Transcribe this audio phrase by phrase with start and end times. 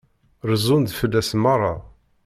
[0.47, 1.73] Rezzun-d fell-as merra.